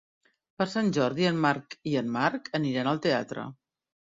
[0.61, 3.47] Per Sant Jordi en Marc i en Marc aniran al teatre.